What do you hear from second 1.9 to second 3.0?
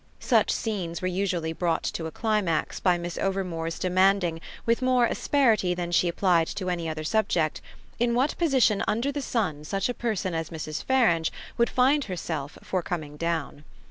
a climax by